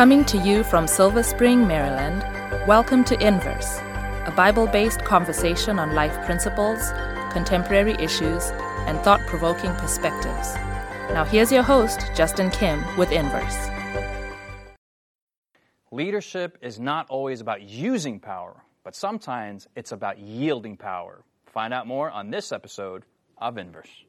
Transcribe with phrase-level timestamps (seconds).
[0.00, 2.22] Coming to you from Silver Spring, Maryland,
[2.66, 3.80] welcome to Inverse,
[4.24, 6.90] a Bible based conversation on life principles,
[7.32, 8.44] contemporary issues,
[8.86, 10.54] and thought provoking perspectives.
[11.12, 13.68] Now, here's your host, Justin Kim, with Inverse.
[15.92, 21.24] Leadership is not always about using power, but sometimes it's about yielding power.
[21.44, 23.04] Find out more on this episode
[23.36, 24.06] of Inverse.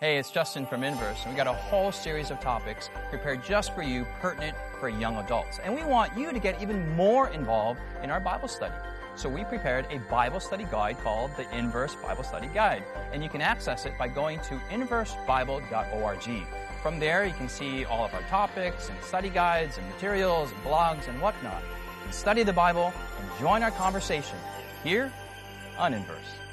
[0.00, 3.74] Hey, it's Justin from Inverse, and we got a whole series of topics prepared just
[3.74, 5.58] for you, pertinent for young adults.
[5.64, 8.76] And we want you to get even more involved in our Bible study.
[9.16, 13.28] So we prepared a Bible study guide called the Inverse Bible Study Guide, and you
[13.28, 16.46] can access it by going to inversebible.org.
[16.80, 20.62] From there, you can see all of our topics and study guides and materials and
[20.62, 21.60] blogs and whatnot.
[21.60, 24.38] You can study the Bible and join our conversation
[24.84, 25.12] here
[25.76, 26.47] on Inverse.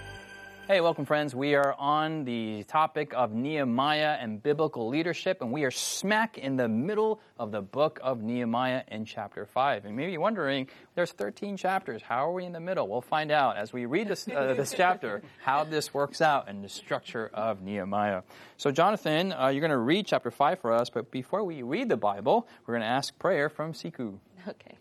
[0.67, 1.35] Hey, welcome, friends.
[1.35, 6.55] We are on the topic of Nehemiah and biblical leadership, and we are smack in
[6.55, 9.85] the middle of the book of Nehemiah in chapter 5.
[9.85, 12.01] And maybe you're wondering, there's 13 chapters.
[12.01, 12.87] How are we in the middle?
[12.87, 16.63] We'll find out as we read this, uh, this chapter how this works out and
[16.63, 18.23] the structure of Nehemiah.
[18.57, 21.89] So, Jonathan, uh, you're going to read chapter 5 for us, but before we read
[21.89, 24.17] the Bible, we're going to ask prayer from Siku.
[24.47, 24.77] Okay,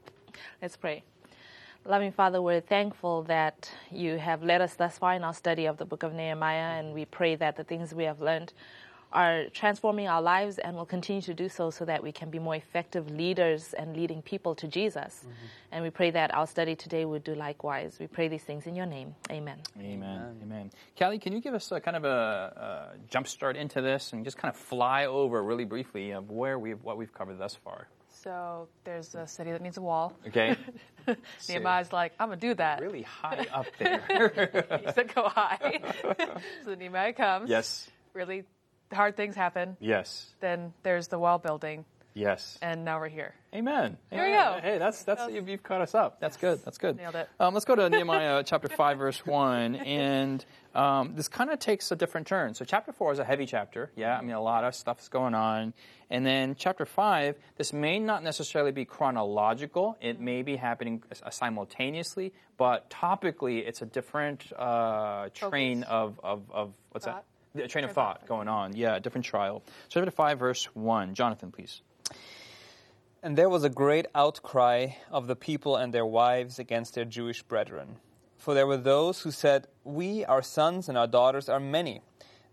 [0.63, 1.05] let's pray.
[1.87, 5.77] Loving Father, we're thankful that you have led us thus far in our study of
[5.77, 8.55] the book of Nehemiah, and we pray that the things we have learned
[9.13, 12.39] are transforming our lives and will continue to do so so that we can be
[12.39, 15.21] more effective leaders and leading people to Jesus.
[15.21, 15.47] Mm-hmm.
[15.73, 17.99] And we pray that our study today would do likewise.
[18.01, 19.15] We pray these things in your name.
[19.31, 19.59] Amen.
[19.79, 20.01] Amen.
[20.01, 20.37] Amen.
[20.43, 20.71] Amen.
[20.97, 24.25] Kelly, can you give us a kind of a, a jump start into this and
[24.25, 27.89] just kind of fly over really briefly of where we've what we've covered thus far?
[28.23, 30.13] So there's a city that needs a wall.
[30.29, 30.57] Okay.
[31.49, 32.81] Nehemiah's like, I'm gonna do that.
[32.81, 34.81] Really high up there.
[34.85, 35.81] he said, "Go high."
[36.65, 37.51] so Nehemiah comes.
[37.51, 37.89] Yes.
[38.15, 38.45] Really
[38.93, 39.77] hard things happen.
[39.81, 40.33] Yes.
[40.41, 41.85] Then there's the wall building.
[42.15, 42.59] Yes.
[42.63, 43.35] And now we're here.
[43.53, 43.97] Amen.
[44.11, 44.59] Here we go.
[44.63, 46.21] Hey, that's that's you've, you've caught us up.
[46.21, 46.61] That's good.
[46.65, 46.97] That's good.
[46.97, 47.29] Nailed it.
[47.41, 50.45] Um, let's go to Nehemiah chapter five, verse one, and
[50.77, 52.55] um, this kind of takes a different turn.
[52.55, 53.91] So chapter four is a heavy chapter.
[53.97, 55.75] Yeah, I mean a lot of stuff's going on,
[56.09, 59.97] and then chapter five, this may not necessarily be chronological.
[60.01, 66.73] It may be happening simultaneously, but topically, it's a different uh, train of, of, of
[66.93, 67.25] what's thought?
[67.55, 67.65] that?
[67.65, 68.77] A train of thought going on.
[68.77, 69.63] Yeah, different trial.
[69.89, 71.15] So chapter five, verse one.
[71.15, 71.83] Jonathan, please.
[73.23, 77.43] And there was a great outcry of the people and their wives against their Jewish
[77.43, 77.97] brethren.
[78.37, 82.03] For there were those who said, We, our sons and our daughters, are many.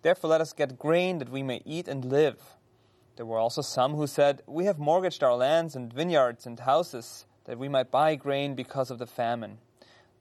[0.02, 2.56] Therefore let us get grain that we may eat and live.
[3.18, 7.26] There were also some who said, We have mortgaged our lands and vineyards and houses,
[7.44, 9.58] that we might buy grain because of the famine.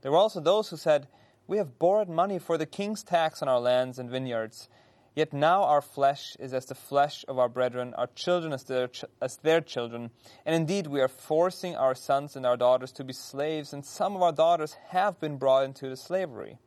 [0.02, 1.06] There were also those who said,
[1.46, 4.68] We have borrowed money for the king's tax on our lands and vineyards
[5.14, 8.88] Yet now our flesh is as the flesh of our brethren, our children as their,
[8.88, 10.10] ch- as their children.
[10.46, 14.14] And indeed, we are forcing our sons and our daughters to be slaves, and some
[14.14, 16.58] of our daughters have been brought into the slavery.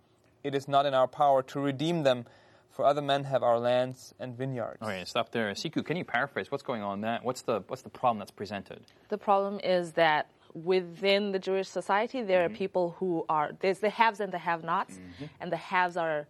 [0.44, 2.26] It is not in our power to redeem them,
[2.70, 4.80] for other men have our lands and vineyards.
[4.82, 5.52] All right, stop there.
[5.54, 7.20] Siku, can you paraphrase what's going on there?
[7.22, 8.82] What's the, what's the problem that's presented?
[9.10, 12.54] The problem is that within the Jewish society, there mm-hmm.
[12.54, 15.26] are people who are, there's the haves and the have nots, mm-hmm.
[15.40, 16.28] and the haves are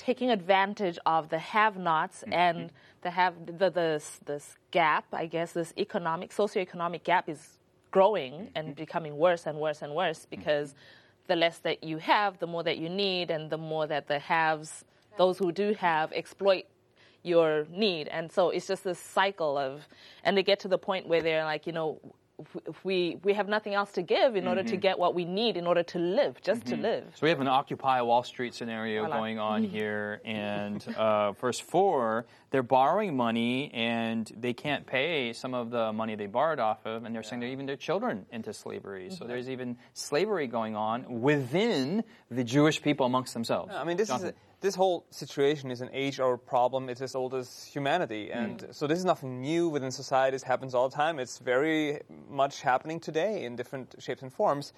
[0.00, 2.32] taking advantage of the have-nots mm-hmm.
[2.32, 2.72] and
[3.02, 5.04] the have the this this gap.
[5.12, 7.58] I guess this economic socioeconomic gap is
[7.90, 8.56] growing mm-hmm.
[8.56, 11.26] and becoming worse and worse and worse because mm-hmm.
[11.28, 14.18] the less that you have, the more that you need, and the more that the
[14.18, 14.84] haves,
[15.18, 16.64] those who do have, exploit
[17.22, 18.08] your need.
[18.08, 19.86] And so it's just this cycle of,
[20.24, 22.00] and they get to the point where they're like, you know,
[22.84, 24.48] we we have nothing else to give in mm-hmm.
[24.48, 24.80] order to mm-hmm.
[24.80, 26.76] get what we need in order to live, just mm-hmm.
[26.76, 27.04] to live.
[27.14, 29.12] So we have an Occupy Wall Street scenario voilà.
[29.12, 29.72] going on mm-hmm.
[29.72, 35.92] here, and uh, verse four, they're borrowing money and they can't pay some of the
[35.92, 39.06] money they borrowed off of, and they're saying they're even their children into slavery.
[39.06, 39.16] Mm-hmm.
[39.16, 43.74] So there's even slavery going on within the Jewish people amongst themselves.
[43.74, 44.28] I mean, this Jonathan.
[44.30, 44.34] is.
[44.34, 46.88] A- this whole situation is an age-old problem.
[46.88, 48.74] It's as old as humanity, and mm.
[48.74, 50.34] so this is nothing new within society.
[50.34, 51.18] This happens all the time.
[51.18, 54.72] It's very much happening today in different shapes and forms.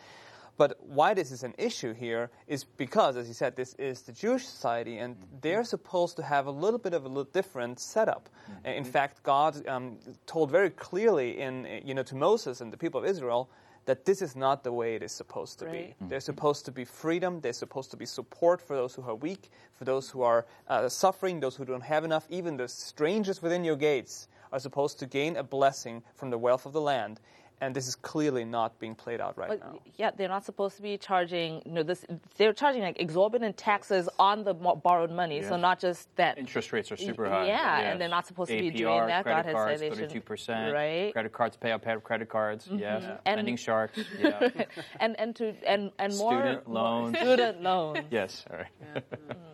[0.58, 4.12] But why this is an issue here is because, as you said, this is the
[4.12, 5.37] Jewish society, and mm-hmm.
[5.40, 8.28] they're supposed to have a little bit of a little different setup.
[8.50, 8.67] Mm-hmm.
[8.67, 13.00] In fact, God um, told very clearly in you know to Moses and the people
[13.00, 13.50] of Israel
[13.84, 15.73] that this is not the way it is supposed to right.
[15.73, 15.79] be.
[15.79, 16.08] Mm-hmm.
[16.08, 19.50] There's supposed to be freedom, there's supposed to be support for those who are weak,
[19.75, 22.26] for those who are uh, suffering, those who don't have enough.
[22.31, 26.67] Even the strangers within your gates are supposed to gain a blessing from the wealth
[26.67, 27.20] of the land.
[27.62, 29.79] And this is clearly not being played out right But, now.
[29.97, 31.62] yeah, they're not supposed to be charging.
[31.64, 32.05] You know, this
[32.37, 35.43] they're charging like exorbitant taxes on the mo- borrowed money.
[35.43, 36.37] So not just that.
[36.38, 37.47] Interest rates are super high.
[37.47, 37.93] yeah, Yes.
[37.93, 39.23] and they're not supposed to be doing that.
[39.23, 40.73] Credit God has cards, said they shouldn't- 32%.
[40.75, 40.85] right?
[40.85, 41.12] Mm-hmm.
[41.12, 42.69] Credit cards pay up pay- credit cards.
[42.70, 43.05] Yes.
[43.25, 44.00] And- Lending sharks.
[44.20, 44.49] Yeah.
[45.00, 47.17] and and to and and more Student loans.
[47.17, 48.05] student loans.
[48.11, 48.44] yes.
[48.50, 49.05] All right.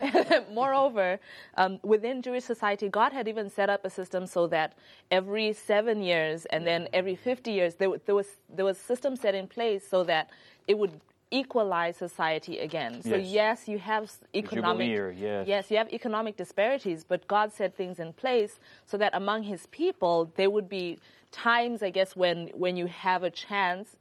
[0.52, 1.18] Moreover,
[1.56, 4.74] um, within Jewish society, God had even set up a system so that
[5.10, 9.16] every seven years and then every 50 years, there, there was there was a system
[9.16, 10.30] set in place so that
[10.66, 11.00] it would
[11.30, 13.02] equalize society again.
[13.02, 13.28] So Yes.
[13.28, 15.70] yes, you have economic year, yes.
[15.70, 20.32] you have economic disparities, but God set things in place so that among His people
[20.36, 20.98] there would be
[21.30, 23.96] times, I guess, when when you have a chance.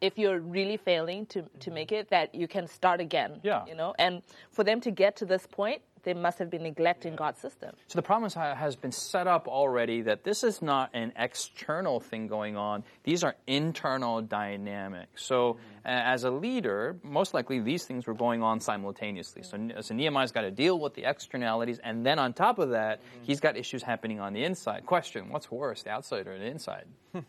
[0.00, 3.40] If you're really failing to, to make it, that you can start again.
[3.42, 3.64] Yeah.
[3.66, 7.16] You know, and for them to get to this point, they must have been neglecting
[7.16, 7.74] God's system.
[7.88, 12.26] So the problem has been set up already that this is not an external thing
[12.28, 12.84] going on.
[13.02, 15.24] These are internal dynamics.
[15.24, 15.86] So mm-hmm.
[15.86, 19.42] a- as a leader, most likely these things were going on simultaneously.
[19.42, 22.70] So, Ne- so Nehemiah's got to deal with the externalities, and then on top of
[22.70, 23.24] that, mm-hmm.
[23.24, 24.86] he's got issues happening on the inside.
[24.86, 26.84] Question: What's worse, the outside or the inside?
[27.12, 27.20] Hmm.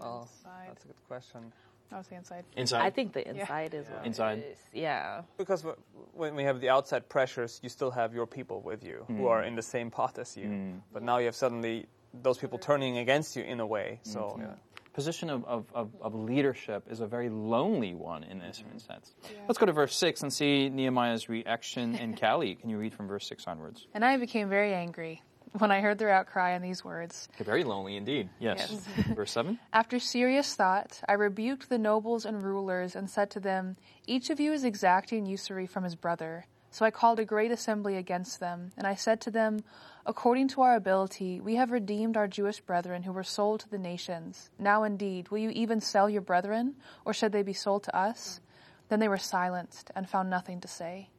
[0.00, 0.43] Well, Inside.
[0.74, 1.52] That's a good question.
[1.92, 2.44] I was the inside.
[2.56, 2.82] Inside.
[2.82, 4.44] I think the inside is what Inside.
[4.50, 4.58] is.
[4.72, 5.22] Yeah.
[5.38, 5.78] Because w-
[6.12, 9.26] when we have the outside pressures, you still have your people with you who hmm.
[9.26, 10.46] are in the same pot as you.
[10.46, 10.70] Hmm.
[10.92, 14.00] But now you have suddenly those people turning against you in a way.
[14.02, 14.10] Hmm.
[14.10, 14.46] So yeah.
[14.92, 19.14] position of, of, of, of leadership is a very lonely one in a certain sense.
[19.46, 21.94] Let's go to verse 6 and see Nehemiah's reaction.
[21.94, 23.86] And Callie, can you read from verse 6 onwards?
[23.94, 25.22] And I became very angry
[25.58, 27.28] when I heard their outcry and these words.
[27.38, 28.28] Very lonely indeed.
[28.40, 28.70] Yes.
[29.14, 29.58] verse 7.
[29.72, 34.40] After serious thought, I rebuked the nobles and rulers and said to them, Each of
[34.40, 36.46] you is exacting usury from his brother.
[36.70, 39.60] So I called a great assembly against them, and I said to them,
[40.04, 43.78] According to our ability, we have redeemed our Jewish brethren who were sold to the
[43.78, 44.50] nations.
[44.58, 46.74] Now indeed, will you even sell your brethren,
[47.04, 48.40] or should they be sold to us?
[48.88, 51.10] Then they were silenced and found nothing to say.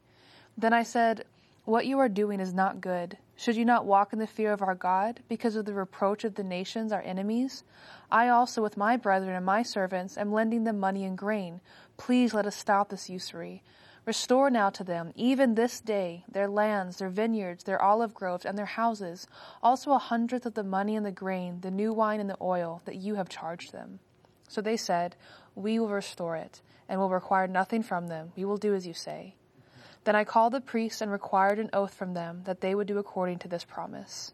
[0.57, 1.23] Then I said,
[1.65, 3.17] What you are doing is not good.
[3.35, 6.35] Should you not walk in the fear of our God because of the reproach of
[6.35, 7.63] the nations, our enemies?
[8.11, 11.61] I also, with my brethren and my servants, am lending them money and grain.
[11.97, 13.63] Please let us stop this usury.
[14.05, 18.55] Restore now to them, even this day, their lands, their vineyards, their olive groves, and
[18.55, 19.25] their houses,
[19.63, 22.83] also a hundredth of the money and the grain, the new wine and the oil
[22.85, 23.99] that you have charged them.
[24.47, 25.15] So they said,
[25.55, 28.33] We will restore it, and will require nothing from them.
[28.35, 29.33] We will do as you say.
[30.05, 32.99] Then I called the priests and required an oath from them that they would do
[32.99, 34.33] according to this promise.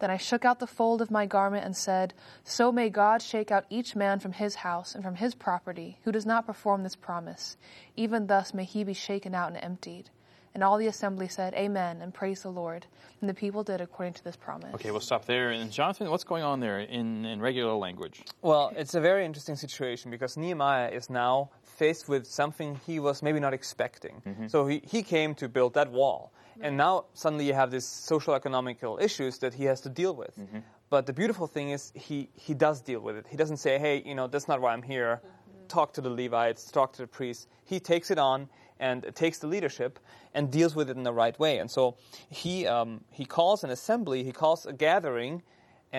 [0.00, 3.50] Then I shook out the fold of my garment and said, So may God shake
[3.50, 6.96] out each man from his house and from his property who does not perform this
[6.96, 7.56] promise.
[7.96, 10.10] Even thus may he be shaken out and emptied.
[10.54, 12.86] And all the assembly said, Amen, and praise the Lord.
[13.20, 14.74] And the people did according to this promise.
[14.74, 15.50] Okay, we'll stop there.
[15.50, 18.22] And Jonathan, what's going on there in, in regular language?
[18.40, 23.22] Well, it's a very interesting situation because Nehemiah is now faced with something he was
[23.22, 24.22] maybe not expecting.
[24.26, 24.46] Mm-hmm.
[24.48, 26.32] So he, he came to build that wall.
[26.60, 30.38] And now suddenly you have these social economical issues that he has to deal with.
[30.38, 30.58] Mm-hmm.
[30.88, 33.26] But the beautiful thing is he, he does deal with it.
[33.28, 35.20] He doesn't say, hey, you know, that's not why I'm here.
[35.20, 35.66] Mm-hmm.
[35.66, 37.48] Talk to the Levites, talk to the priests.
[37.64, 38.48] He takes it on
[38.78, 39.98] and takes the leadership
[40.34, 41.58] and deals with it in the right way.
[41.58, 41.96] And so
[42.28, 45.42] he, um, he calls an assembly, he calls a gathering,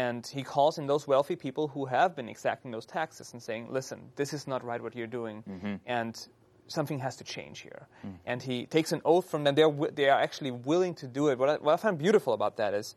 [0.03, 3.63] and he calls in those wealthy people who have been exacting those taxes and saying,
[3.71, 6.13] listen, this is not right what you're doing, and
[6.67, 7.87] something has to change here.
[8.25, 9.55] And he takes an oath from them.
[9.55, 11.37] They're, wi- they are actually willing to do it.
[11.39, 12.95] What I, what I find beautiful about that is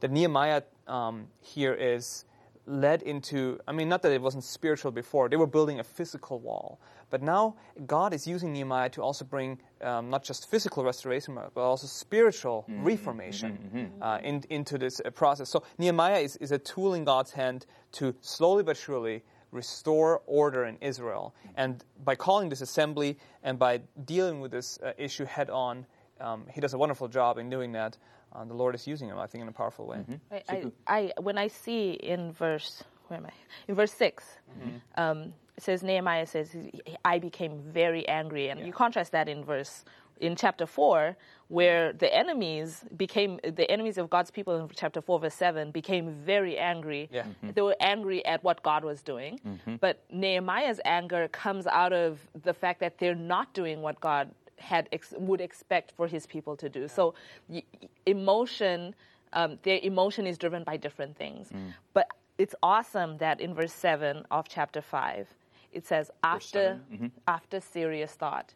[0.00, 2.24] that Nehemiah um, here is
[2.66, 6.38] led into, I mean, not that it wasn't spiritual before, they were building a physical
[6.40, 6.80] wall.
[7.10, 7.56] But now
[7.86, 12.64] God is using Nehemiah to also bring um, not just physical restoration, but also spiritual
[12.82, 13.58] reformation
[14.02, 15.48] Uh, in, into this uh, process.
[15.50, 20.64] So Nehemiah is, is a tool in God's hand to slowly but surely restore order
[20.64, 21.34] in Israel.
[21.56, 25.86] And by calling this assembly and by dealing with this uh, issue head on,
[26.20, 27.98] um, he does a wonderful job in doing that.
[28.34, 30.04] Uh, the Lord is using him, I think, in a powerful way.
[30.32, 33.32] I, I, I when I see in verse where am I?
[33.68, 34.24] In verse 6
[34.96, 36.56] um, it says Nehemiah says
[37.04, 39.84] I became very angry, and you contrast that in verse
[40.20, 41.16] in chapter four
[41.48, 46.10] where the enemies became the enemies of God's people in chapter four verse seven became
[46.10, 47.08] very angry.
[47.12, 47.26] Yeah.
[47.54, 49.38] They were angry at what God was doing,
[49.80, 54.88] but Nehemiah's anger comes out of the fact that they're not doing what God had
[54.92, 56.88] ex- would expect for his people to do.
[56.88, 57.14] So
[57.48, 57.62] y-
[58.06, 58.94] emotion,
[59.32, 61.48] um, their emotion is driven by different things.
[61.48, 61.74] Mm.
[61.92, 62.08] But
[62.38, 65.28] it's awesome that in verse seven of chapter five,
[65.72, 67.06] it says after mm-hmm.
[67.28, 68.54] after serious thought,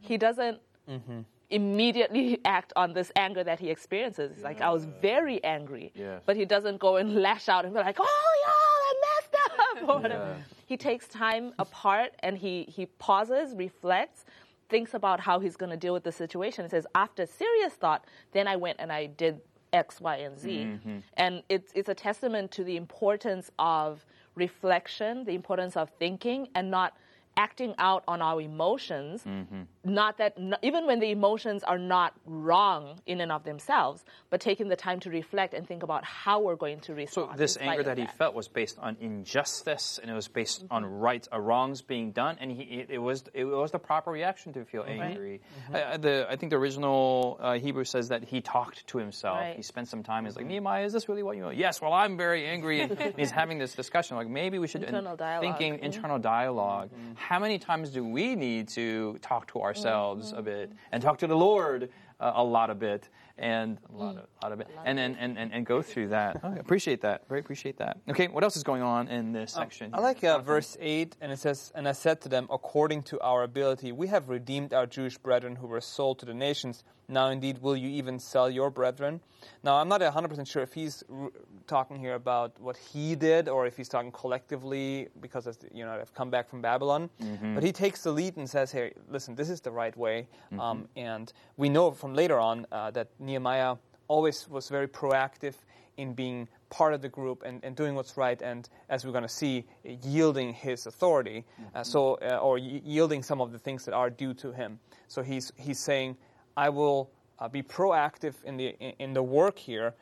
[0.00, 0.60] he doesn't.
[0.88, 1.20] Mm-hmm.
[1.50, 4.32] Immediately act on this anger that he experiences.
[4.32, 6.20] It's like I was very angry, Yes.
[6.26, 9.48] but he doesn't go and lash out and be like, "Oh, y'all, I messed up."
[9.88, 10.36] or whatever.
[10.66, 14.24] He takes time apart and he, he pauses, reflects,
[14.68, 16.64] thinks about how he's going to deal with the situation.
[16.64, 19.40] He says, after serious thought, then I went and I did
[19.72, 20.48] X, Y, and Z.
[20.50, 20.98] Mm-hmm.
[21.14, 26.70] And it's, it's a testament to the importance of reflection, the importance of thinking, and
[26.70, 26.96] not
[27.38, 29.22] acting out on our emotions.
[29.24, 29.62] Mm-hmm.
[29.84, 34.68] Not that, even when the emotions are not wrong in and of themselves, but taking
[34.68, 37.30] the time to reflect and think about how we're going to respond.
[37.32, 40.64] So this anger of that he felt was based on injustice, and it was based
[40.70, 41.00] on Mm-hmm.
[41.00, 44.52] rights, uh, wrongs being done, and he, it, it was it was the proper reaction
[44.54, 45.40] to feel angry.
[45.70, 45.74] Mm-hmm.
[45.74, 49.38] Uh, the, I think the original uh, Hebrew says that he talked to himself.
[49.38, 49.56] Right.
[49.56, 50.24] He spent some time.
[50.24, 51.56] He's like Nehemiah, is this really what you want?
[51.56, 51.80] Yes.
[51.80, 54.16] Well, I'm very angry, and, and he's having this discussion.
[54.16, 55.42] Like maybe we should Internal dialogue.
[55.58, 56.90] thinking internal dialogue.
[57.28, 60.38] How many times do we need to talk to ourselves mm-hmm.
[60.38, 63.08] a bit and talk to the Lord uh, a lot a bit
[63.38, 66.42] and a lot of, lot of it and then and, and, and go through that.
[66.44, 67.28] Okay, appreciate that.
[67.28, 67.98] Very appreciate that.
[68.10, 69.94] Okay, what else is going on in this section?
[69.94, 73.20] I like uh, verse 8, and it says, And I said to them, According to
[73.20, 76.82] our ability, we have redeemed our Jewish brethren who were sold to the nations.
[77.10, 79.20] Now, indeed, will you even sell your brethren?
[79.62, 81.30] Now, I'm not 100% sure if he's r-
[81.66, 85.96] talking here about what he did or if he's talking collectively because, as, you know,
[85.96, 87.08] they've come back from Babylon.
[87.54, 90.26] But he takes the lead and says, Hey, listen, this is the right way.
[90.58, 93.76] Um, and we know from later on uh, that Nehemiah
[94.08, 95.54] always was very proactive
[95.96, 99.22] in being part of the group and, and doing what's right, and as we're going
[99.24, 99.64] to see,
[100.02, 104.10] yielding his authority, uh, so uh, or y- yielding some of the things that are
[104.10, 104.78] due to him.
[105.08, 106.16] So he's he's saying,
[106.56, 107.10] I will
[107.40, 109.94] uh, be proactive in the in, in the work here,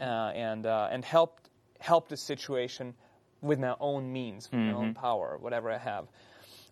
[0.00, 0.04] uh,
[0.34, 1.40] and uh, and help
[1.80, 2.94] help the situation
[3.42, 6.06] with my own means, with my own power, whatever I have.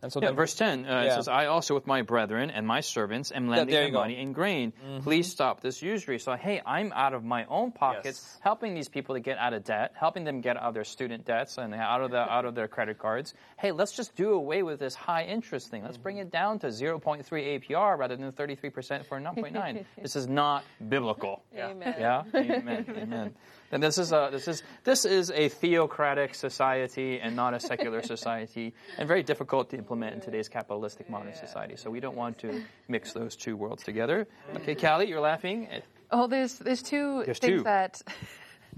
[0.03, 1.15] And so Yeah, then verse 10 uh, it Yeah.
[1.17, 4.01] says, I also with my brethren and my servants am lending there them you go.
[4.01, 4.73] money and grain.
[5.03, 6.19] Please stop this usury.
[6.19, 8.39] So, hey, I'm out of my own pockets, Yes.
[8.41, 11.27] helping these people to get out of debt, helping them get out of their student
[11.27, 13.35] debts and out of, the, out of their credit cards.
[13.59, 15.83] Hey, let's just do away with this high interest thing.
[15.85, 17.25] Let's bring it down to 0.3
[17.61, 19.85] APR rather than 33% for 9.9.
[20.01, 21.43] this is not biblical.
[21.55, 21.95] Amen.
[21.99, 23.35] Yeah, amen, amen.
[23.73, 28.03] And this is a this is this is a theocratic society and not a secular
[28.03, 31.77] society, and very difficult to implement in today's capitalistic modern society.
[31.77, 34.27] So we don't want to mix those two worlds together.
[34.57, 35.69] Okay, Callie, you're laughing.
[36.11, 37.65] Oh, there's there's two There's things two.
[37.65, 38.03] that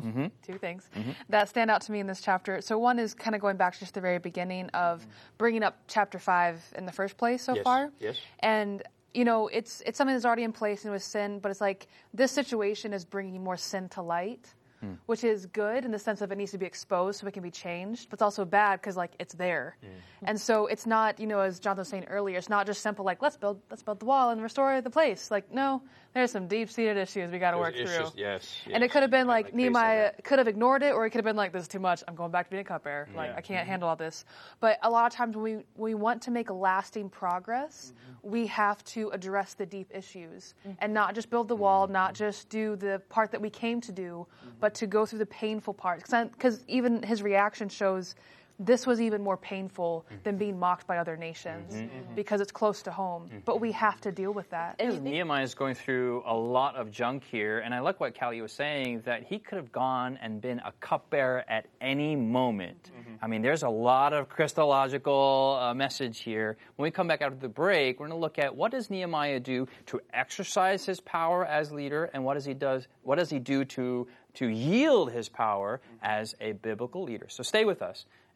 [0.00, 0.26] mm-hmm.
[0.46, 1.12] two things mm-hmm.
[1.30, 2.60] that stand out to me in this chapter.
[2.60, 5.10] So one is kind of going back to just the very beginning of mm-hmm.
[5.38, 7.90] bringing up chapter five in the first place so Yes, far.
[7.98, 8.18] yes.
[8.40, 8.82] And
[9.14, 11.60] you know, it's it's something that's already in place and it was sin, but it's
[11.60, 14.54] like this situation is bringing more sin to light.
[14.82, 14.94] Hmm.
[15.06, 17.42] Which is good in the sense of it needs to be exposed so it can
[17.44, 19.76] be changed, but it's also bad because like it's there,
[20.24, 23.04] and so it's not you know as Jonathan was saying earlier, it's not just simple
[23.04, 25.30] like let's build let's build the wall and restore the place.
[25.30, 25.82] Like no,
[26.14, 28.10] there's some deep seated issues we got to work through.
[28.16, 31.18] yes, And it could have been like, Nehemiah could have ignored it, or it could
[31.18, 32.02] have been like, "This is too much.
[32.06, 33.08] I'm going back to being a cupbearer.
[33.14, 33.36] Like Yeah.
[33.36, 34.24] I can't handle all this."
[34.60, 37.92] But a lot of times when we when we want to make lasting progress,
[38.22, 42.48] we have to address the deep issues and not just build the wall, not just
[42.48, 44.26] do the part that we came to do,
[44.60, 46.10] but to go through the painful parts.
[46.32, 48.14] Because even his reaction shows.
[48.58, 50.22] This was even more painful mm-hmm.
[50.24, 51.84] than being mocked by other nations mm-hmm.
[51.84, 52.14] Mm-hmm.
[52.14, 53.30] because it's close to home.
[53.44, 54.76] But we have to deal with that.
[54.78, 58.18] And think- Nehemiah is going through a lot of junk here, and I like what
[58.18, 62.90] Callie was saying that he could have gone and been a cupbearer at any moment.
[63.20, 66.56] I mean, there's a lot of Christological uh, message here.
[66.76, 69.38] When we come back after the break, we're going to look at what does Nehemiah
[69.38, 73.38] do to exercise his power as leader, and what does he does what does he
[73.38, 77.26] do to to yield his power as a biblical leader.
[77.28, 78.06] So stay with us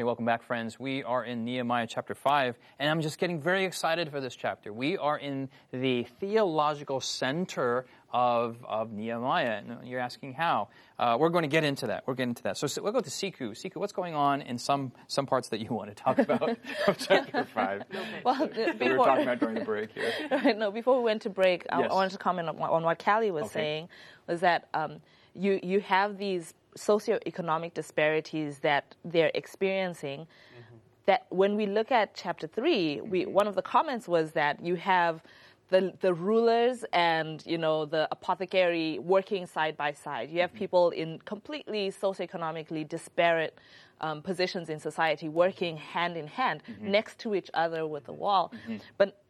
[0.00, 0.80] Okay, welcome back, friends.
[0.80, 4.72] We are in Nehemiah chapter 5, and I'm just getting very excited for this chapter.
[4.72, 9.60] We are in the theological center of, of Nehemiah.
[9.60, 10.68] And you're asking how.
[10.98, 12.04] Uh, we're going to get into that.
[12.06, 12.56] We're getting into that.
[12.56, 13.50] So, so we'll go to Siku.
[13.50, 16.48] Siku, what's going on in some, some parts that you want to talk about
[16.86, 17.82] of chapter 5?
[18.24, 20.54] Well, that we were before, talking about during the break here.
[20.56, 21.90] no, before we went to break, I, Yes.
[21.90, 23.52] I wanted to comment on, what- on what Callie was Okay.
[23.52, 23.88] saying,
[24.26, 25.02] was that um,
[25.34, 30.20] you you have these socioeconomic disparities that they're experiencing.
[30.20, 30.76] Mm-hmm.
[31.06, 33.32] That when we look at chapter three, we mm-hmm.
[33.32, 35.22] one of the comments was that you have
[35.68, 40.30] the the rulers and you know the apothecary working side by side.
[40.30, 40.58] You have mm-hmm.
[40.58, 43.58] people in completely socioeconomically disparate
[44.00, 48.52] um, positions in society working hand in hand next to each other with the wall.
[48.96, 49.22] But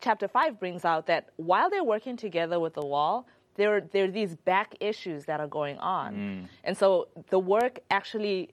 [0.00, 3.26] chapter five brings out that while they're working together with the wall,
[3.58, 6.48] there there are these back issues that are going on, mm.
[6.64, 8.50] and so the work actually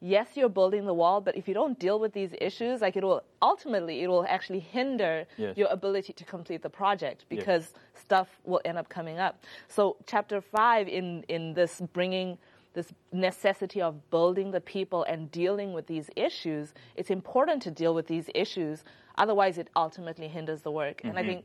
[0.00, 3.02] yes, you're building the wall, but if you don't deal with these issues, like it
[3.02, 5.56] will ultimately, it will actually hinder Yes.
[5.56, 9.44] your ability to complete the project because stuff will end up coming up.
[9.68, 12.38] So, chapter five in in this bringing
[12.74, 17.94] this necessity of building the people and dealing with these issues, it's important to deal
[17.94, 18.84] with these issues.
[19.16, 21.00] Otherwise, it ultimately hinders the work.
[21.02, 21.30] And I mm-hmm.
[21.30, 21.44] think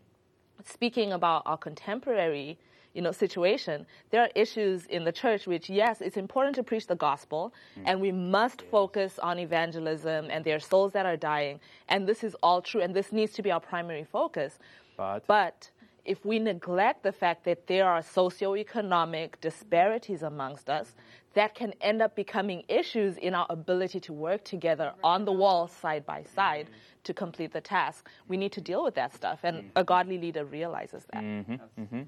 [0.63, 2.60] speaking about our contemporary
[2.93, 3.85] you know situation.
[4.12, 7.83] There are issues in the church which yes it's important to preach the gospel mm.
[7.85, 11.59] and we must focus on evangelism and there are souls that are dying
[11.89, 14.59] and this is all true and this needs to be our primary focus.
[14.97, 15.69] But- but
[16.05, 20.95] if we neglect the fact that there are socioeconomic disparities amongst us
[21.33, 25.67] that can end up becoming issues in our ability to work together on the wall
[25.67, 27.03] side by side mm-hmm.
[27.03, 29.67] to complete the task we need to deal with that stuff and mm-hmm.
[29.77, 32.01] a godly leader realizes that mm-hmm.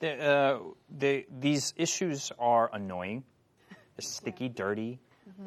[0.00, 0.58] The, uh,
[0.90, 3.24] the, these issues are annoying,
[3.98, 5.00] sticky, dirty,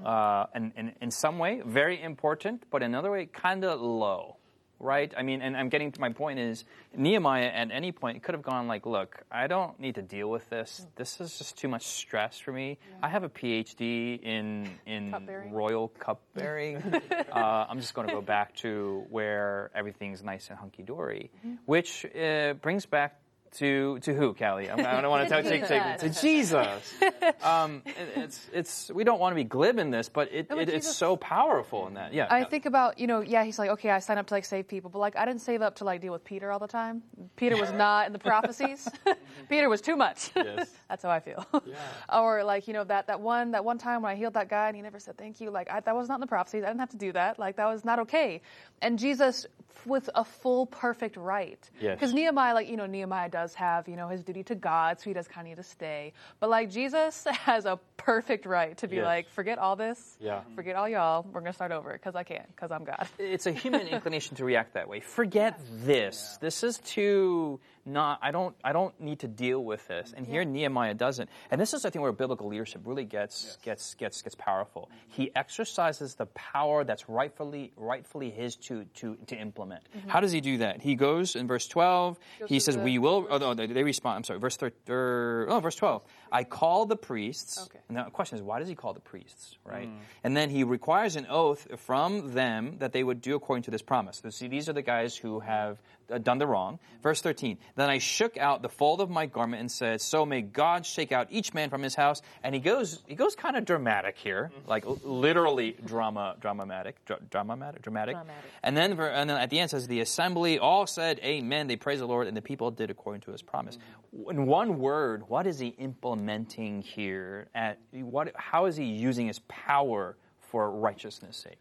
[0.03, 4.37] uh, and, and in some way very important, but in another way kind of low,
[4.79, 5.13] right?
[5.17, 6.65] I mean, and I'm getting to my point is
[6.95, 10.49] Nehemiah at any point could have gone like, look, I don't need to deal with
[10.49, 10.85] this.
[10.95, 12.77] This is just too much stress for me.
[13.03, 15.51] I have a PhD in in Cupbearing.
[15.53, 16.77] royal cupbearing.
[17.31, 21.31] uh, I'm just going to go back to where everything's nice and hunky dory,
[21.65, 23.19] which uh, brings back.
[23.57, 24.69] To, to who, Callie?
[24.69, 26.93] I'm- I don't want to take, take to Jesus.
[27.43, 30.57] Um, it- it's it's we don't want to be glib in this, but it, but
[30.59, 32.13] it it's so powerful in that.
[32.13, 34.45] Yeah, I think about, you know, yeah, he's like, okay, I signed up to like
[34.45, 36.67] save people, but like I didn't save up to like deal with Peter all the
[36.67, 37.01] time.
[37.37, 38.87] Peter was not in the prophecies.
[39.49, 40.31] Peter was too much.
[40.35, 40.69] Yes.
[40.89, 41.45] That's how I feel.
[41.65, 41.75] Yeah.
[42.21, 44.67] or like, you know, that, that one that one time when I healed that guy
[44.67, 46.63] and he never said thank you, like I, that was not in the prophecies.
[46.63, 47.39] I didn't have to do that.
[47.39, 48.41] Like that was not okay.
[48.81, 49.45] And Jesus
[49.85, 51.69] with a full perfect right.
[51.79, 51.95] Yes.
[51.95, 55.09] Because Nehemiah, like, you know, Nehemiah does have, you know, his duty to God, so
[55.09, 56.13] he does kind of need to stay.
[56.39, 59.05] But like Jesus has a perfect right to be Yes.
[59.05, 60.17] like, forget all this.
[60.19, 60.41] Yeah.
[60.55, 61.23] Forget all y'all.
[61.31, 63.07] We're going to start over because I can, because I'm God.
[63.17, 64.99] it's a human inclination to react that way.
[64.99, 66.37] Forget this.
[66.41, 68.19] This is too not.
[68.21, 68.55] I don't.
[68.63, 70.13] I don't need to deal with this.
[70.15, 71.29] And here Nehemiah doesn't.
[71.51, 74.89] And this is, I think, where biblical leadership really gets gets gets gets powerful.
[75.07, 79.83] He exercises the power that's rightfully rightfully his to to to implement.
[80.07, 80.81] How does he do that?
[80.81, 82.19] He goes in verse twelve.
[82.47, 84.17] He to says, the- "We will." Oh, no, they, they respond.
[84.17, 84.39] I'm sorry.
[84.39, 86.03] Verse thir- er, oh, verse twelve.
[86.31, 87.57] I call the priests.
[87.65, 87.79] Okay.
[87.89, 89.89] And the question is, why does he call the priests, right?
[90.23, 93.81] And then he requires an oath from them that they would do according to this
[93.81, 94.21] promise.
[94.23, 96.79] So see, these are the guys who have Uh, done the wrong.
[97.01, 97.57] Verse 13.
[97.75, 101.11] Then I shook out the fold of my garment and said, So may God shake
[101.11, 102.21] out each man from his house.
[102.43, 104.69] And he goes, he goes kind of dramatic here, mm-hmm.
[104.69, 108.15] like literally drama, dramatic, dra- dramatic, dramatic.
[108.15, 108.43] Dramatic.
[108.63, 111.67] And then, ver- and then at the end says, the assembly all said, Amen.
[111.67, 113.77] They praised the Lord, and the people did according to his promise.
[113.77, 114.31] Mm-hmm.
[114.31, 117.47] In one word, what is he implementing here?
[117.53, 118.31] At what?
[118.35, 121.59] How is he using his power for righteousness' sake?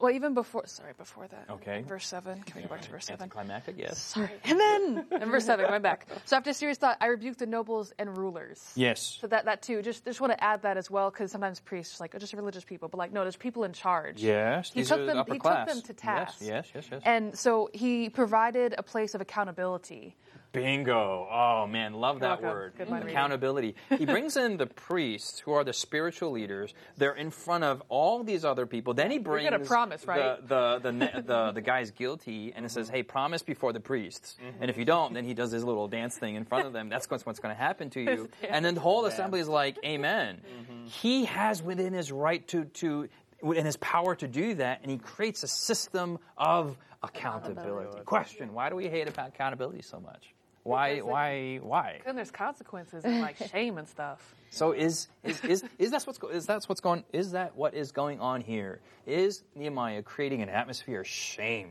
[0.00, 1.44] Well, even before, sorry, before that.
[1.50, 1.82] Okay.
[1.86, 2.40] Verse 7.
[2.42, 3.22] Can we go back to verse 7?
[3.22, 3.98] Anticlimactic, yes.
[3.98, 4.30] Sorry.
[4.44, 6.06] And then, in verse 7, going back.
[6.24, 8.72] So after serious thought, I rebuked the nobles and rulers.
[8.74, 9.18] Yes.
[9.20, 12.00] So that, that too, just, just want to add that as well, because sometimes priests,
[12.00, 14.22] like, oh, just religious people, but like, no, there's people in charge.
[14.22, 14.70] Yes.
[14.72, 15.18] He these took them.
[15.18, 16.38] upper He took them to task.
[16.40, 16.88] Yes, yes, yes.
[16.92, 17.02] yes.
[17.04, 20.16] And so he provided a place of accountability.
[20.52, 21.28] Bingo.
[21.30, 22.72] Oh man, love that word.
[23.10, 23.76] Accountability.
[23.98, 26.74] he brings in the priests who are the spiritual leaders.
[26.96, 28.94] They're in front of all these other people.
[28.94, 30.46] Then he brings a promise, right?
[30.46, 34.36] the, the, the, the, the guy's guilty and it says, hey, promise before the priests.
[34.60, 36.88] And if you don't, then he does his little dance thing in front of them.
[36.88, 38.28] That's what's, what's going to happen to you.
[38.48, 40.40] And then the whole assembly is like, amen.
[40.84, 43.08] He has within his right to, to
[43.42, 48.02] in his power to do that, and he creates a system of accountability.
[48.04, 50.34] Question: Why do we hate about accountability so much?
[50.62, 50.98] Why?
[50.98, 51.58] Why?
[51.62, 52.00] Why?
[52.04, 54.34] Then there's consequences and like shame and stuff.
[54.50, 57.74] So is is is, is that what's go- is that what's going is that what
[57.74, 58.80] is going on here?
[59.06, 61.70] Is Nehemiah creating an atmosphere of shame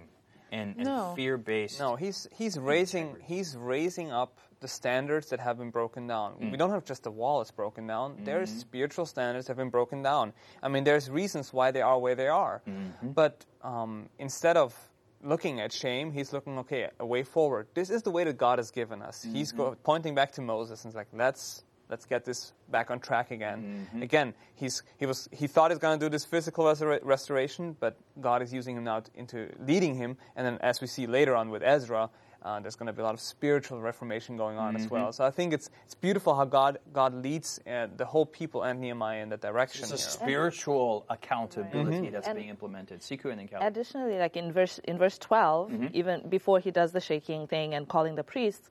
[0.51, 1.13] and, and No.
[1.15, 1.79] fear based?
[1.79, 6.33] No, he's he's raising he's raising up the standards that have been broken down.
[6.33, 6.51] Mm.
[6.51, 8.17] We don't have just the wall that's broken down.
[8.23, 8.59] There's mm-hmm.
[8.59, 10.33] spiritual standards that have been broken down.
[10.61, 12.61] I mean, there's reasons why they are where they are.
[12.67, 13.11] Mm-hmm.
[13.11, 14.75] But um, instead of
[15.23, 17.67] looking at shame, he's looking okay a way forward.
[17.73, 19.23] This is the way that God has given us.
[19.23, 19.57] He's mm-hmm.
[19.57, 21.63] go- pointing back to Moses and it's like let's.
[21.91, 23.87] Let's get this back on track again.
[23.89, 24.03] Mm-hmm.
[24.03, 27.97] Again, he's he was he thought he's going to do this physical restora- restoration, but
[28.21, 30.15] God is using him now t- into leading him.
[30.35, 33.05] And then, as we see later on with Ezra, Uh, there's going to be a
[33.05, 34.83] lot of spiritual reformation going on Mm-hmm.
[34.85, 35.11] as well.
[35.11, 38.79] So I think it's it's beautiful how God God leads uh, the whole people and
[38.79, 39.83] Nehemiah in that direction.
[39.83, 40.09] It's a here.
[40.51, 43.01] spiritual accountability that's And- being implemented.
[43.01, 45.87] Siku and then Additionally, like in verse in verse 12, Mm-hmm.
[45.93, 48.69] even before he does the shaking thing and calling the priests,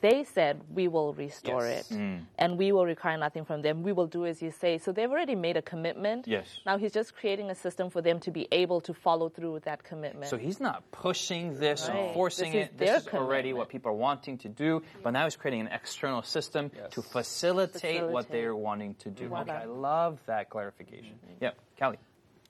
[0.00, 1.90] they said, "We will restore Yes.
[1.90, 2.24] it, Mm.
[2.38, 3.82] and we will require nothing from them.
[3.82, 6.26] We will do as you say." So they've already made a commitment.
[6.26, 6.46] Yes.
[6.66, 9.64] Now he's just creating a system for them to be able to follow through with
[9.64, 10.26] that commitment.
[10.30, 12.14] So he's not pushing this and Right.
[12.14, 12.78] forcing This is it.
[12.78, 14.82] their This is already what people are wanting to do.
[15.02, 19.34] But now he's creating an external system to facilitate, what they're wanting to do.
[19.34, 21.18] Okay, I love that clarification.
[21.40, 21.98] Yeah, Kelly.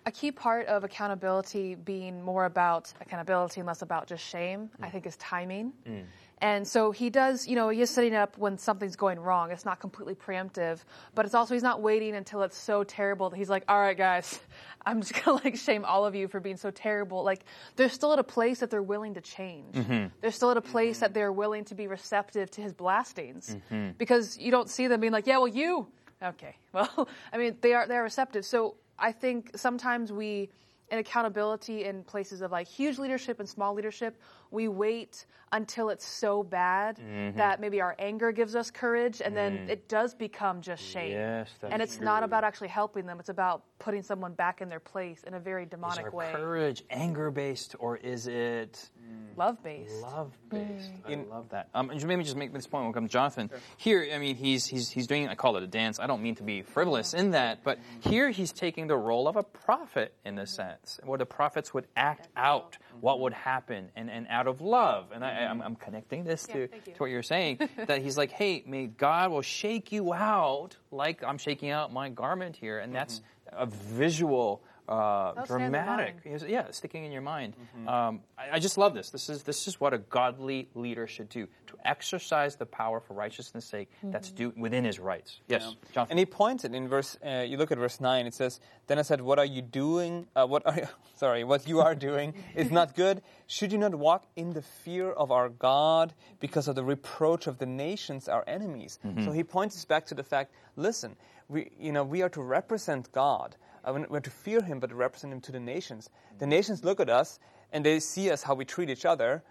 [0.06, 4.88] A key part of accountability being more about accountability and less about just shame, I
[4.88, 4.92] mm.
[4.92, 5.72] think, is timing.
[5.88, 6.04] Mm.
[6.44, 9.50] And so he does, you know, he is setting up when something's going wrong.
[9.50, 10.78] It's not completely preemptive,
[11.14, 13.96] but it's also he's not waiting until it's so terrible that he's like, "All right,
[13.96, 14.40] guys,
[14.86, 18.12] I'm just gonna like shame all of you for being so terrible." Like they're still
[18.12, 19.74] at a place that they're willing to change.
[19.74, 20.08] Mm-hmm.
[20.20, 23.92] They're still at a place that they're willing to be receptive to his blastings, mm-hmm.
[23.96, 25.86] because you don't see them being like, "Yeah, well, you."
[26.22, 28.44] Okay, well, I mean, they are they're receptive.
[28.44, 30.50] So I think sometimes we,
[30.90, 34.20] in accountability in places of like huge leadership and small leadership,
[34.54, 37.38] we wait until it's so bad Mm-hmm.
[37.38, 41.10] that maybe our anger gives us courage, and then it does become just shame.
[41.10, 41.14] Mm.
[41.14, 44.68] Yes, that's and it's not about actually helping them; it's about putting someone back in
[44.68, 48.88] their place in a very Is demonic our way, courage anger based or is it
[49.36, 50.00] love based.
[50.02, 50.90] love based?
[51.06, 51.68] I love that.
[51.74, 53.50] Um, and maybe just make this point when it comes to Jonathan.
[53.76, 55.28] Here, I mean, he's he's he's doing.
[55.28, 55.98] I call it a dance.
[56.00, 59.36] I don't mean to be frivolous in that, but here he's taking the role of
[59.36, 64.10] a prophet in a sense, where the prophets would act out what would happen, and,
[64.10, 65.10] and out of love.
[65.14, 65.66] And I, I'm, mm-hmm.
[65.66, 69.42] I'm connecting this to, to what you're saying that he's like, hey, may God will
[69.42, 73.20] shake you out like I'm shaking out my garment here, and that's
[73.52, 73.62] mm-hmm.
[73.62, 74.62] a visual.
[74.86, 76.16] Uh, That'll stay in the dramatic,
[76.46, 77.54] yeah, sticking in your mind.
[77.56, 77.88] Mm-hmm.
[77.88, 79.08] Um, I, I just love this.
[79.10, 83.14] This is this is what a godly leader should do: to exercise the power for
[83.14, 85.40] righteousness' sake that's due within his rights.
[85.48, 86.12] Yes, Jonathan.
[86.12, 87.16] And he pointed in verse.
[87.24, 88.26] Uh, you look at verse nine.
[88.26, 90.26] It says, "Then I said, What are you doing?
[90.36, 91.44] Uh, what are you, sorry?
[91.44, 93.22] What you are doing is not good.
[93.46, 97.56] Should you not walk in the fear of our God because of the reproach of
[97.56, 100.52] the nations, our enemies?" So he points us back to the fact.
[100.76, 101.16] Listen,
[101.48, 103.56] we you know we are to represent God.
[103.86, 106.10] We're we're to fear Him, but to represent Him to the nations.
[106.38, 107.38] The nations look at us
[107.72, 109.42] and they see us how we treat each other.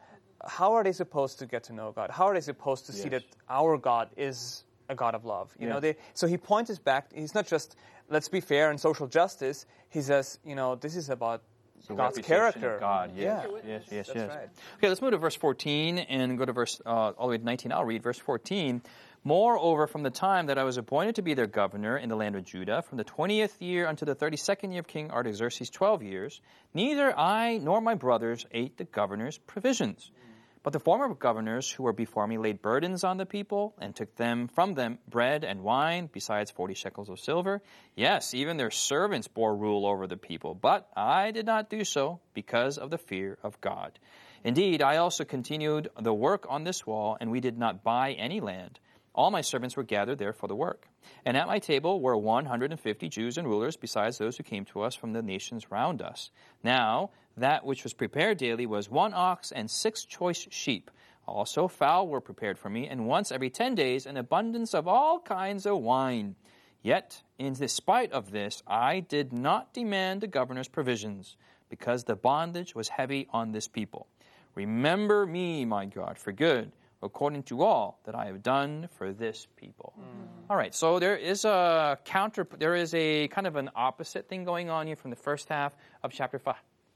[0.46, 2.10] How are they supposed to get to know God?
[2.10, 5.54] How are they supposed to see that our God is a God of love?
[5.58, 7.14] You know, they, so he points us back.
[7.14, 7.78] He's not just
[8.10, 9.66] let's be fair and social justice.
[9.90, 11.44] He says, you know, this is about
[11.88, 12.78] The God's character.
[12.80, 13.58] God, yes, Yeah.
[13.66, 14.30] yes, yes, That's yes.
[14.30, 14.50] right.
[14.78, 17.44] Okay, let's move to verse 14 and go to verse uh, all the way to
[17.44, 17.72] 19.
[17.72, 18.82] I'll read verse 14.
[19.26, 22.36] Moreover, from the time that I was appointed to be their governor in the land
[22.36, 26.42] of Judah, from the 20th year unto the 32nd year of King Artaxerxes, 12 years,
[26.74, 30.12] neither I nor my brothers ate the governor's provisions.
[30.62, 34.14] But the former governors who were before me laid burdens on the people and took
[34.16, 37.62] them from them bread and wine, besides forty shekels of silver.
[37.96, 40.54] Yes, even their servants bore rule over the people.
[40.54, 44.00] But I did not do so because of the fear of God.
[44.46, 48.40] Indeed, I also continued the work on this wall, and we did not buy any
[48.42, 48.80] land.
[49.16, 50.88] All my servants were gathered there for the work.
[51.26, 54.96] And at my table were 150 Jews and rulers, besides those who came to us
[54.96, 56.32] from the nations round us.
[56.64, 60.90] Now, that which was prepared daily was one ox and six choice sheep.
[61.28, 65.20] Also, fowl were prepared for me, and once every ten days an abundance of all
[65.20, 66.36] kinds of wine.
[66.82, 71.38] Yet, in despite of this, I did not demand the governor's provisions,
[71.70, 74.08] because the bondage was heavy on this people.
[74.54, 76.72] Remember me, my God, for good,
[77.04, 79.94] according to all that I have done for this people.
[80.00, 80.50] Mm.
[80.50, 84.44] All right, so there is a counter, there is a kind of an opposite thing
[84.44, 86.56] going on here from the first half of chapter 5.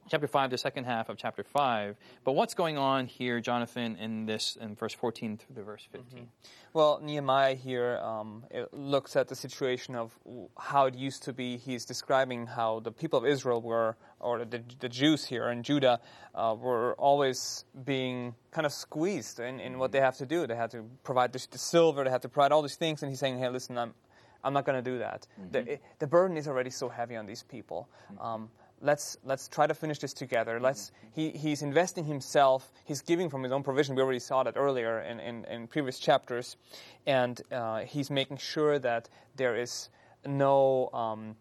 [0.09, 1.97] Chapter 5, the second half of chapter 5.
[2.23, 6.29] But what's going on here, Jonathan, in this, in verse 14 through the verse 15?
[6.71, 10.17] Well, Nehemiah here um, it looks at the situation of
[10.57, 11.57] how it used to be.
[11.57, 15.99] He's describing how the people of Israel were, or the, the Jews here in Judah,
[16.33, 20.47] uh, were always being kind of squeezed in, in what they have to do.
[20.47, 23.11] They had to provide the, the silver, they had to provide all these things, and
[23.11, 23.93] he's saying, hey, listen, I'm,
[24.41, 25.27] I'm not going to do that.
[25.51, 27.89] The, the burden is already so heavy on these people.
[28.21, 28.49] Um,
[28.81, 30.59] let's let's try to finish this together.
[30.59, 32.71] Let's he, he's investing himself.
[32.85, 33.95] He's giving from his own provision.
[33.95, 36.57] We already saw that earlier in, in, in previous chapters,
[37.05, 39.89] and uh, he's making sure that there is
[40.25, 41.35] no um,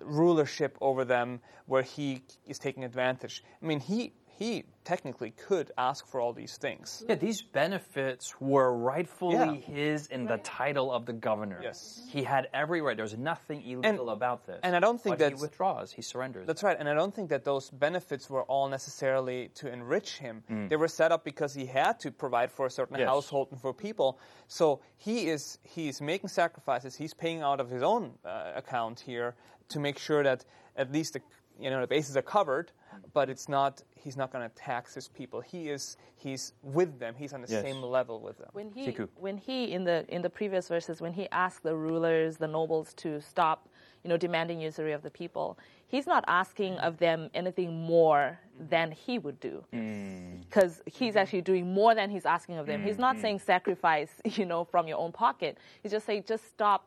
[0.00, 3.44] rulership over them where he is taking advantage.
[3.62, 7.04] I mean, he he technically could ask for all these things.
[7.08, 9.52] Yeah, these benefits were rightfully Yeah.
[9.54, 11.60] his in the title of the governor.
[11.62, 12.02] Yes.
[12.10, 12.96] He had every right.
[12.96, 14.58] There's nothing illegal about this.
[14.62, 15.92] and I don't think that he withdraws.
[15.92, 16.46] He surrenders.
[16.46, 20.42] That's right, and I don't think that those benefits were all necessarily to enrich him.
[20.50, 20.68] Mm.
[20.68, 23.08] They were set up because he had to provide for a certain Yes.
[23.08, 24.18] household and for people.
[24.48, 26.96] So he is he's making sacrifices.
[26.96, 29.34] He's paying out of his own uh, account here
[29.68, 30.44] to make sure that
[30.76, 31.20] at least the
[31.60, 32.72] you know the bases are covered.
[33.12, 33.82] But it's not.
[33.94, 35.40] He's not going to tax his people.
[35.40, 35.96] He is.
[36.16, 37.14] He's with them.
[37.16, 37.62] He's on the Yes.
[37.62, 38.48] same level with them.
[38.52, 39.08] When he, Siku.
[39.16, 42.94] when he in the in the previous verses, when he asked the rulers, the nobles
[42.94, 43.68] to stop,
[44.02, 48.90] you know, demanding usury of the people, he's not asking of them anything more than
[48.90, 50.40] he would do, mm.
[50.40, 51.18] because he's mm-hmm.
[51.18, 52.82] actually doing more than he's asking of them.
[52.82, 53.00] He's mm.
[53.00, 53.22] not mm.
[53.22, 55.58] saying sacrifice, you know, from your own pocket.
[55.82, 56.86] He's just saying just stop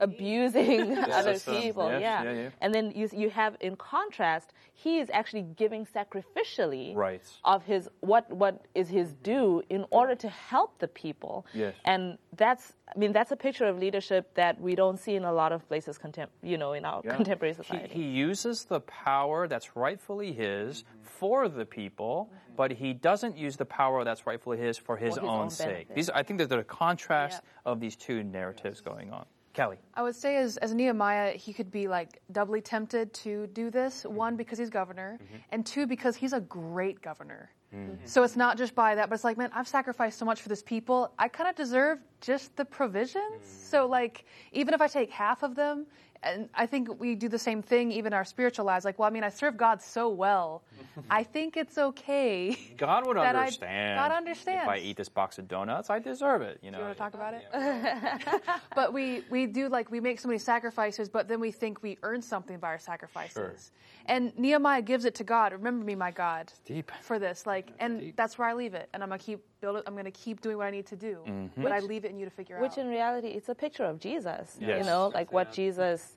[0.00, 1.90] abusing other yes, people.
[1.90, 2.22] yes, yeah.
[2.22, 2.48] yeah, yeah.
[2.60, 7.22] And then you you have in contrast, he is actually giving sacrificially Right.
[7.44, 9.22] of his what what is his mm-hmm.
[9.22, 11.46] due in order to help the people.
[11.54, 11.74] Yes.
[11.84, 15.32] And that's I mean that's a picture of leadership that we don't see in a
[15.32, 17.16] lot of places contem- you know in our Yeah.
[17.16, 17.94] contemporary society.
[17.94, 21.02] He, uses the power that's rightfully his mm-hmm.
[21.02, 22.56] for the people, mm-hmm.
[22.56, 25.50] but he doesn't use the power that's rightfully his for his For his own, own
[25.50, 25.94] sake.
[25.94, 29.26] These, I think that a contrast of these two narratives going on.
[29.56, 29.78] Kelly.
[29.94, 34.04] I would say as, as Nehemiah, he could be like doubly tempted to do this.
[34.04, 34.14] Mm-hmm.
[34.14, 35.18] One, because he's governor,
[35.50, 37.50] and two, because he's a great governor.
[37.74, 37.94] Mm-hmm.
[38.04, 40.50] So it's not just by that, but it's like, man, I've sacrificed so much for
[40.50, 41.10] this people.
[41.18, 43.42] I kind of deserve just the provisions.
[43.42, 43.70] Mm-hmm.
[43.70, 45.86] So, like, even if I take half of them,
[46.22, 48.84] and I think we do the same thing even our spiritual lives.
[48.84, 50.62] Like, well, I mean, I serve God so well.
[51.10, 52.56] I think it's okay.
[52.76, 53.98] God would That I- understand.
[53.98, 56.58] God understands If I eat this box of donuts, I deserve it.
[56.62, 56.78] You know.
[56.78, 58.22] Do You want to talk about it?
[58.74, 61.98] but we, we do like we make so many sacrifices, but then we think we
[62.02, 63.72] earn something by our sacrifices.
[64.06, 65.52] And Nehemiah gives it to God.
[65.52, 66.92] Remember me, my God, Deep.
[67.02, 67.46] for this.
[67.46, 68.88] Like, and that's where I leave it.
[68.94, 69.84] And I'm gonna keep build it.
[69.86, 71.14] I'm gonna keep doing what I need to do.
[71.26, 71.62] Mm-hmm.
[71.62, 72.76] But I leave it in you to figure which out.
[72.78, 74.44] Which in reality it's a picture of Jesus.
[74.60, 74.60] Yes.
[74.60, 74.86] You Yes.
[74.86, 76.16] know, like what Jesus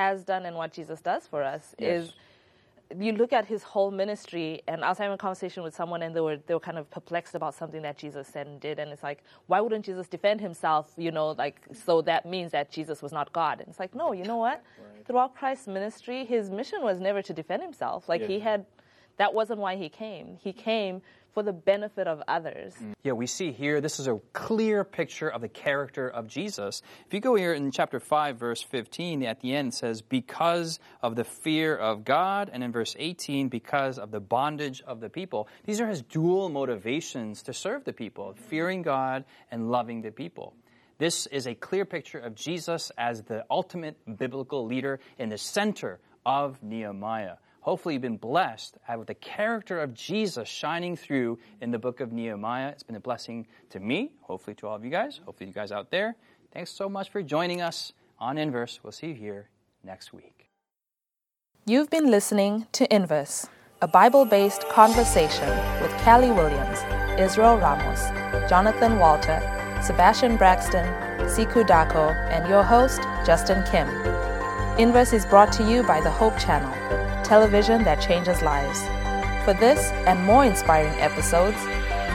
[0.00, 2.08] has done and what Jesus does for us Yes.
[2.08, 2.12] is
[3.00, 6.14] you look at his whole ministry and I was having a conversation with someone and
[6.14, 8.92] they were they were kind of perplexed about something that Jesus said and did and
[8.92, 13.00] it's like why wouldn't Jesus defend himself you know like so that means that Jesus
[13.04, 14.62] was not God and it's like no you know what
[15.06, 18.66] throughout Christ's ministry his mission was never to defend himself like he had
[19.16, 21.00] that wasn't why he came he came
[21.34, 22.94] for the benefit of others mm.
[23.04, 26.80] Yeah, we see here, this is a clear picture of the character of Jesus.
[27.06, 31.14] If you go here in chapter 5, verse 15, at the end says, because of
[31.14, 35.48] the fear of God, and in verse 18, because of the bondage of the people.
[35.66, 40.54] These are his dual motivations to serve the people, fearing God and loving the people.
[40.96, 46.00] This is a clear picture of Jesus as the ultimate biblical leader in the center
[46.24, 47.36] of Nehemiah.
[47.64, 52.12] Hopefully, you've been blessed with the character of Jesus shining through in the book of
[52.12, 52.68] Nehemiah.
[52.68, 55.72] It's been a blessing to me, hopefully to all of you guys, hopefully you guys
[55.72, 56.14] out there.
[56.52, 58.80] Thanks so much for joining us on Inverse.
[58.82, 59.48] We'll see you here
[59.82, 60.50] next week.
[61.64, 63.48] You've been listening to Inverse,
[63.80, 65.48] a Bible based conversation
[65.80, 66.80] with Callie Williams,
[67.18, 68.10] Israel Ramos,
[68.46, 69.40] Jonathan Walter,
[69.82, 70.84] Sebastian Braxton,
[71.26, 73.88] Siku Dako, and your host, Justin Kim.
[74.78, 76.70] Inverse is brought to you by the Hope Channel,
[77.24, 78.80] television that changes lives.
[79.44, 81.58] For this and more inspiring episodes,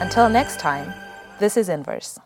[0.00, 0.92] Until next time,
[1.38, 2.18] this is Inverse.